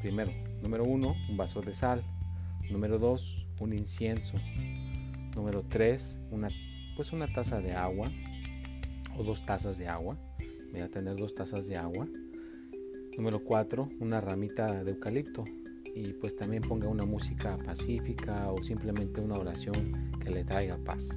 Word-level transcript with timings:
Primero, 0.00 0.32
número 0.62 0.84
uno, 0.84 1.14
un 1.28 1.36
vaso 1.36 1.60
de 1.60 1.74
sal. 1.74 2.02
Número 2.70 2.98
dos, 2.98 3.46
un 3.58 3.72
incienso. 3.72 4.38
Número 5.34 5.62
3, 5.68 6.20
una, 6.32 6.48
pues 6.96 7.12
una 7.12 7.32
taza 7.32 7.60
de 7.60 7.72
agua 7.72 8.10
o 9.16 9.22
dos 9.22 9.44
tazas 9.46 9.78
de 9.78 9.88
agua. 9.88 10.18
Voy 10.72 10.80
a 10.80 10.88
tener 10.88 11.16
dos 11.16 11.34
tazas 11.34 11.66
de 11.68 11.76
agua. 11.76 12.08
Número 13.16 13.42
4, 13.44 13.88
una 14.00 14.20
ramita 14.20 14.82
de 14.82 14.90
eucalipto. 14.92 15.44
Y 15.94 16.12
pues 16.14 16.36
también 16.36 16.62
ponga 16.62 16.88
una 16.88 17.04
música 17.04 17.58
pacífica 17.58 18.50
o 18.50 18.62
simplemente 18.62 19.20
una 19.20 19.36
oración 19.36 20.10
que 20.20 20.30
le 20.30 20.44
traiga 20.44 20.78
paz. 20.78 21.16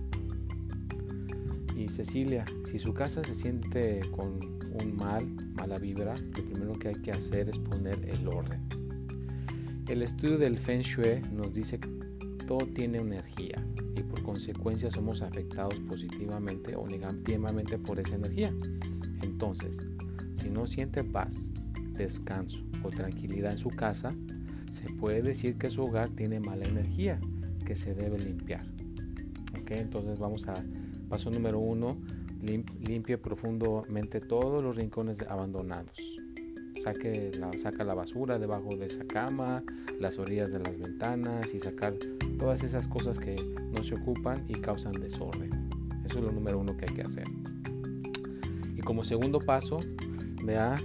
Y 1.75 1.89
Cecilia, 1.89 2.45
si 2.66 2.78
su 2.78 2.94
casa 2.94 3.23
se 3.23 3.34
siente 3.34 4.02
con 4.11 4.39
un 4.81 4.95
mal, 4.95 5.28
mala 5.53 5.78
vibra, 5.78 6.16
lo 6.16 6.45
primero 6.45 6.73
que 6.73 6.89
hay 6.89 6.95
que 6.95 7.11
hacer 7.11 7.50
es 7.50 7.59
poner 7.59 8.08
el 8.09 8.28
orden. 8.28 8.61
El 9.88 10.02
estudio 10.02 10.38
del 10.38 10.58
Feng 10.58 10.81
Shui 10.81 11.22
nos 11.31 11.53
dice 11.53 11.80
todo 12.46 12.66
tiene 12.68 13.00
energía 13.00 13.66
y 13.96 14.04
por 14.04 14.22
consecuencia 14.24 14.92
somos 14.92 15.22
afectados 15.22 15.80
positivamente 15.81 16.76
o 16.76 16.88
negativamente 16.88 17.78
por 17.78 18.00
esa 18.00 18.16
energía. 18.16 18.54
Entonces, 19.22 19.80
si 20.36 20.50
no 20.50 20.68
siente 20.68 21.03
paz, 21.03 21.52
descanso 21.92 22.66
o 22.84 22.90
tranquilidad 22.90 23.52
en 23.52 23.58
su 23.58 23.70
casa, 23.70 24.14
se 24.70 24.90
puede 24.90 25.22
decir 25.22 25.58
que 25.58 25.70
su 25.70 25.84
hogar 25.84 26.09
tiene 26.09 26.40
mala 26.40 26.66
energía 26.66 27.20
que 27.66 27.76
se 27.76 27.94
debe 27.94 28.18
limpiar. 28.18 28.66
¿Ok? 29.59 29.72
Entonces 29.72 30.20
vamos 30.20 30.48
a 30.48 30.56
paso 31.09 31.30
número 31.30 31.59
uno, 31.59 31.98
limpie 32.42 33.18
profundamente 33.18 34.20
todos 34.20 34.64
los 34.64 34.76
rincones 34.76 35.22
abandonados. 35.22 36.18
Saque 36.84 37.32
saca 37.56 37.86
la 37.86 37.96
basura 37.96 38.38
debajo 38.38 38.76
de 38.76 38.88
esa 38.88 39.06
cama, 39.06 39.64
las 40.02 40.20
orillas 40.20 40.52
de 40.52 40.60
las 40.60 40.78
ventanas 40.78 41.54
y 41.54 41.60
sacar 41.60 41.94
todas 42.38 42.62
esas 42.66 42.90
cosas 42.90 43.20
que 43.20 43.38
no 43.72 43.84
se 43.84 43.96
ocupan 43.96 44.44
y 44.50 44.56
causan 44.56 44.92
desorden. 44.92 45.70
Eso 46.04 46.18
es 46.18 46.26
lo 46.26 46.32
número 46.34 46.60
uno 46.60 46.76
que 46.76 46.84
hay 46.86 46.94
que 46.94 47.04
hacer. 47.04 47.24
Y 48.76 48.82
como 48.82 49.06
segundo 49.06 49.40
paso, 49.40 49.80
vea, 50.44 50.76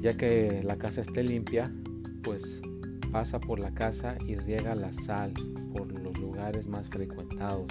ya 0.00 0.16
que 0.16 0.62
la 0.62 0.78
casa 0.78 1.00
esté 1.00 1.24
limpia, 1.24 1.74
pues 2.22 2.62
pasa 3.10 3.40
por 3.40 3.58
la 3.58 3.74
casa 3.74 4.16
y 4.24 4.36
riega 4.36 4.76
la 4.76 4.92
sal 4.92 5.32
por 5.72 5.90
los 6.00 6.16
lugares 6.20 6.68
más 6.68 6.88
frecuentados, 6.88 7.66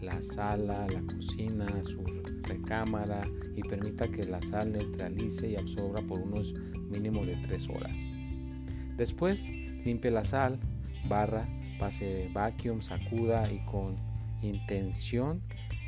la 0.00 0.20
sala, 0.20 0.88
la 0.92 1.14
cocina, 1.14 1.68
su 1.84 2.02
recámara 2.42 3.22
y 3.56 3.62
permita 3.62 4.08
que 4.08 4.24
la 4.24 4.42
sal 4.42 4.72
neutralice 4.72 5.48
y 5.50 5.56
absorba 5.56 6.02
por 6.02 6.20
unos 6.20 6.54
mínimo 6.90 7.24
de 7.24 7.36
3 7.36 7.68
horas. 7.70 8.06
Después 8.96 9.50
limpie 9.84 10.10
la 10.10 10.24
sal, 10.24 10.60
barra, 11.08 11.48
pase 11.78 12.30
vacuum, 12.32 12.80
sacuda 12.80 13.50
y 13.50 13.64
con 13.64 13.96
intención 14.42 15.42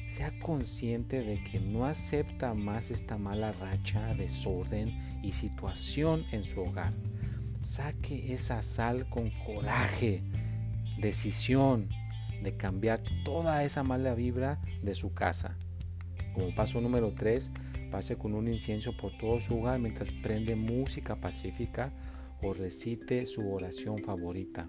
sea 0.06 0.38
consciente 0.38 1.22
de 1.22 1.42
que 1.42 1.60
no 1.60 1.86
acepta 1.86 2.54
más 2.54 2.90
esta 2.90 3.18
mala 3.18 3.52
racha, 3.52 4.14
desorden 4.14 5.20
y 5.22 5.32
situación 5.32 6.24
en 6.30 6.44
su 6.44 6.60
hogar. 6.60 6.92
Saque 7.60 8.32
esa 8.32 8.62
sal 8.62 9.08
con 9.08 9.30
coraje, 9.30 10.22
decisión 11.00 11.88
de 12.42 12.56
cambiar 12.56 13.02
toda 13.24 13.64
esa 13.64 13.82
mala 13.82 14.14
vibra 14.14 14.60
de 14.82 14.94
su 14.94 15.14
casa. 15.14 15.56
Como 16.34 16.54
paso 16.54 16.80
número 16.80 17.14
3, 17.14 17.52
pase 17.90 18.16
con 18.16 18.34
un 18.34 18.48
incienso 18.48 18.96
por 18.96 19.16
todo 19.16 19.40
su 19.40 19.56
hogar 19.56 19.78
mientras 19.78 20.10
prende 20.10 20.56
música 20.56 21.20
pacífica 21.20 21.92
o 22.42 22.52
recite 22.52 23.24
su 23.24 23.52
oración 23.52 23.98
favorita. 23.98 24.68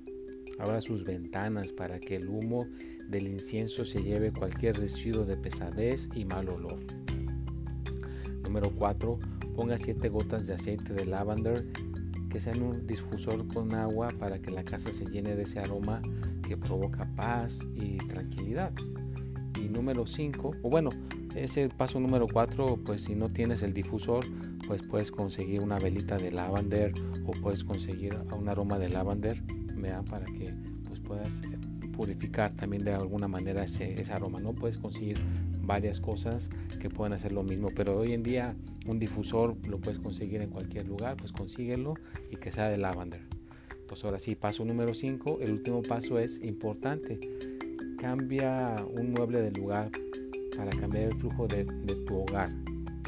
Abra 0.60 0.80
sus 0.80 1.04
ventanas 1.04 1.72
para 1.72 2.00
que 2.00 2.16
el 2.16 2.30
humo 2.30 2.68
del 3.10 3.28
incienso 3.28 3.84
se 3.84 4.02
lleve 4.02 4.32
cualquier 4.32 4.78
residuo 4.78 5.26
de 5.26 5.38
pesadez 5.38 6.10
y 6.16 6.24
mal 6.24 6.50
olor. 6.50 6.78
Número 8.44 8.72
4. 8.74 9.20
Ponga 9.56 9.78
7 9.78 10.08
gotas 10.10 10.48
de 10.48 10.54
aceite 10.54 10.94
de 10.94 11.06
lavender 11.06 11.66
que 12.30 12.40
sea 12.40 12.54
en 12.54 12.64
un 12.64 12.86
difusor 12.86 13.48
con 13.48 13.74
agua 13.74 14.10
para 14.20 14.40
que 14.40 14.52
la 14.52 14.64
casa 14.64 14.92
se 14.94 15.06
llene 15.06 15.36
de 15.36 15.44
ese 15.44 15.60
aroma 15.60 16.02
que 16.48 16.58
provoca 16.58 17.10
paz 17.16 17.68
y 17.74 17.98
tranquilidad. 17.98 18.74
Y 19.66 19.70
número 19.70 20.06
5, 20.06 20.52
o 20.62 20.70
bueno, 20.70 20.92
ese 21.36 21.70
paso 21.70 22.00
número 22.00 22.28
4, 22.32 22.82
pues 22.86 23.04
si 23.04 23.16
no 23.16 23.30
tienes 23.30 23.64
el 23.64 23.74
difusor, 23.74 24.24
pues 24.68 24.84
puedes 24.84 25.12
conseguir 25.12 25.62
una 25.62 25.80
velita 25.80 26.18
de 26.18 26.32
lavender 26.32 26.94
o 27.26 27.32
puedes 27.32 27.64
conseguir 27.64 28.16
un 28.32 28.48
aroma 28.48 28.78
de 28.78 28.90
lavender, 28.90 29.42
vean, 29.76 30.06
para 30.06 30.26
que 30.26 30.54
pues 30.88 31.00
puedas 31.00 31.42
eh, 31.42 31.58
purificar 31.96 32.56
también 32.56 32.84
de 32.84 32.94
alguna 32.94 33.28
manera 33.28 33.64
ese, 33.64 34.00
ese 34.00 34.14
aroma, 34.14 34.40
¿no? 34.40 34.54
Puedes 34.54 34.78
conseguir 34.78 35.18
varias 35.62 36.00
cosas 36.00 36.52
que 36.80 36.90
pueden 36.90 37.14
hacer 37.14 37.34
lo 37.34 37.42
mismo, 37.42 37.70
pero 37.76 37.98
hoy 37.98 38.14
en 38.14 38.22
día 38.22 38.56
un 38.88 39.00
difusor 39.00 39.58
lo 39.68 39.80
puedes 39.80 39.98
conseguir 39.98 40.42
en 40.42 40.52
cualquier 40.52 40.88
lugar, 40.88 41.18
pues 41.18 41.32
consíguelo 41.32 41.96
y 42.30 42.36
que 42.36 42.52
sea 42.52 42.70
de 42.70 42.78
lavender. 42.78 43.22
Entonces 43.72 44.06
ahora 44.06 44.20
sí, 44.20 44.36
paso 44.36 44.64
número 44.64 44.94
5, 44.94 45.40
el 45.42 45.52
último 45.52 45.82
paso 45.82 46.20
es 46.20 46.44
importante. 46.44 47.20
Cambia 48.00 48.76
un 48.90 49.12
mueble 49.14 49.42
de 49.42 49.52
lugar 49.52 49.90
para 50.56 50.72
cambiar 50.72 51.06
el 51.06 51.16
flujo 51.18 51.48
de, 51.48 51.66
de 51.66 51.96
tu 52.06 52.20
hogar. 52.20 52.52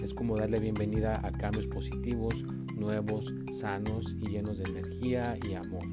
Es 0.02 0.14
como 0.14 0.38
darle 0.38 0.60
bienvenida 0.60 1.20
a 1.24 1.32
cambios 1.32 1.68
positivos, 1.68 2.44
nuevos, 2.76 3.34
sanos 3.52 4.16
y 4.20 4.28
llenos 4.28 4.60
de 4.60 4.70
energía 4.70 5.38
y 5.48 5.56
amor. 5.56 5.84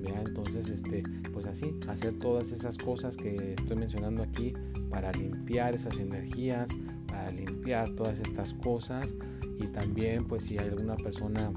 ¿Vea? 0.00 0.22
Entonces, 0.26 0.70
este, 0.70 1.02
pues 1.32 1.46
así, 1.46 1.74
hacer 1.88 2.18
todas 2.18 2.52
esas 2.52 2.76
cosas 2.78 3.16
que 3.16 3.54
estoy 3.54 3.76
mencionando 3.76 4.22
aquí 4.22 4.52
para 4.90 5.12
limpiar 5.12 5.74
esas 5.74 5.98
energías, 5.98 6.70
para 7.06 7.30
limpiar 7.30 7.90
todas 7.90 8.20
estas 8.20 8.54
cosas 8.54 9.14
y 9.58 9.66
también 9.68 10.24
pues 10.24 10.44
si 10.44 10.58
hay 10.58 10.68
alguna 10.68 10.96
persona 10.96 11.52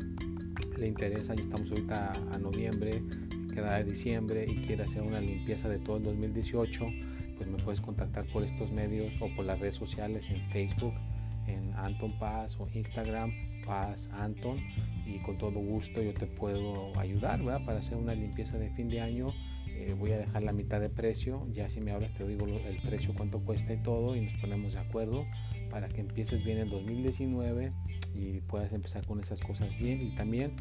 le 0.78 0.88
interesa, 0.88 1.34
ya 1.34 1.42
estamos 1.42 1.72
ahorita 1.72 2.14
a 2.32 2.38
noviembre, 2.38 3.04
queda 3.58 3.78
de 3.78 3.86
diciembre 3.86 4.46
y 4.48 4.58
quiere 4.58 4.84
hacer 4.84 5.02
una 5.02 5.20
limpieza 5.20 5.68
de 5.68 5.80
todo 5.80 5.98
el 5.98 6.04
2018, 6.04 6.92
pues 7.38 7.50
me 7.50 7.58
puedes 7.58 7.82
contactar 7.82 8.28
por 8.28 8.44
estos 8.44 8.72
medios 8.72 9.16
o 9.20 9.36
por 9.36 9.46
las 9.46 9.60
redes 9.60 9.74
sociales 9.74 10.30
en 10.30 10.48
Facebook, 10.50 10.94
en 11.48 11.74
Anton 11.74 12.20
Paz 12.20 12.56
o 12.60 12.68
Instagram 12.72 13.32
Paz 13.66 14.12
Anton 14.14 14.60
y 15.08 15.18
con 15.20 15.40
todo 15.40 15.60
gusto 15.60 16.04
yo 16.04 16.14
te 16.14 16.28
puedo 16.28 16.96
ayudar 17.00 17.40
¿verdad? 17.44 17.66
para 17.66 17.80
hacer 17.80 17.98
una 17.98 18.14
limpieza 18.14 18.60
de 18.60 18.70
fin 18.70 18.90
de 18.90 19.02
año 19.02 19.34
eh, 19.70 19.96
voy 19.98 20.12
a 20.12 20.18
dejar 20.18 20.44
la 20.44 20.54
mitad 20.54 20.80
de 20.80 20.90
precio. 20.90 21.48
Ya 21.52 21.70
si 21.70 21.82
me 21.82 21.92
hablas 21.92 22.12
te 22.12 22.28
digo 22.28 22.46
el 22.48 22.78
precio, 22.78 23.14
cuánto 23.16 23.40
cuesta 23.40 23.74
y 23.74 23.78
todo 23.78 24.16
y 24.16 24.22
nos 24.22 24.34
ponemos 24.36 24.74
de 24.74 24.80
acuerdo 24.80 25.26
para 25.72 25.88
que 25.88 26.02
empieces 26.02 26.44
bien 26.44 26.60
el 26.60 26.70
2019 26.70 27.72
y 28.16 28.42
puedas 28.42 28.74
empezar 28.74 29.06
con 29.06 29.20
esas 29.20 29.40
cosas 29.42 29.78
bien 29.78 30.02
y 30.02 30.16
también 30.16 30.54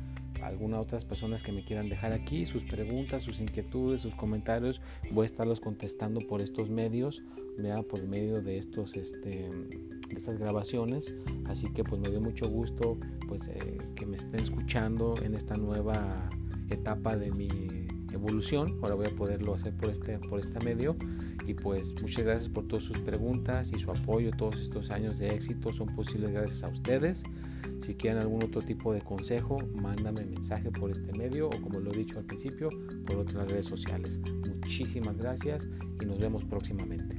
algunas 0.42 0.80
otras 0.80 1.04
personas 1.04 1.42
que 1.42 1.52
me 1.52 1.64
quieran 1.64 1.88
dejar 1.88 2.12
aquí 2.12 2.46
sus 2.46 2.64
preguntas, 2.64 3.22
sus 3.22 3.40
inquietudes, 3.40 4.00
sus 4.00 4.14
comentarios, 4.14 4.80
voy 5.10 5.24
a 5.24 5.26
estarlos 5.26 5.60
contestando 5.60 6.20
por 6.20 6.40
estos 6.40 6.70
medios, 6.70 7.22
vea 7.58 7.82
por 7.82 8.06
medio 8.06 8.42
de 8.42 8.58
estos 8.58 8.96
este 8.96 9.50
de 9.50 10.14
estas 10.14 10.38
grabaciones, 10.38 11.16
así 11.46 11.72
que 11.72 11.82
pues 11.82 12.00
me 12.00 12.10
dio 12.10 12.20
mucho 12.20 12.48
gusto 12.48 12.98
pues 13.26 13.48
eh, 13.48 13.78
que 13.96 14.06
me 14.06 14.16
estén 14.16 14.40
escuchando 14.40 15.14
en 15.22 15.34
esta 15.34 15.56
nueva 15.56 16.28
etapa 16.70 17.16
de 17.16 17.30
mi 17.30 17.48
evolución. 18.12 18.78
Ahora 18.82 18.94
voy 18.94 19.06
a 19.06 19.10
poderlo 19.10 19.54
hacer 19.54 19.74
por 19.74 19.90
este, 19.90 20.18
por 20.18 20.40
este 20.40 20.58
medio. 20.64 20.96
Y 21.46 21.54
pues 21.54 21.94
muchas 22.02 22.24
gracias 22.24 22.48
por 22.48 22.66
todas 22.66 22.84
sus 22.84 22.98
preguntas 22.98 23.72
y 23.72 23.78
su 23.78 23.90
apoyo. 23.90 24.30
Todos 24.32 24.60
estos 24.60 24.90
años 24.90 25.18
de 25.18 25.28
éxito 25.28 25.72
son 25.72 25.86
posibles 25.94 26.32
gracias 26.32 26.64
a 26.64 26.68
ustedes. 26.68 27.22
Si 27.78 27.94
quieren 27.94 28.20
algún 28.20 28.42
otro 28.42 28.62
tipo 28.62 28.92
de 28.92 29.00
consejo, 29.00 29.58
mándame 29.74 30.24
mensaje 30.24 30.70
por 30.70 30.90
este 30.90 31.12
medio 31.12 31.48
o 31.48 31.60
como 31.60 31.78
lo 31.78 31.92
he 31.92 31.96
dicho 31.98 32.18
al 32.18 32.24
principio, 32.24 32.68
por 33.06 33.16
otras 33.18 33.48
redes 33.48 33.66
sociales. 33.66 34.18
Muchísimas 34.18 35.16
gracias 35.16 35.68
y 36.00 36.04
nos 36.04 36.18
vemos 36.18 36.44
próximamente. 36.44 37.16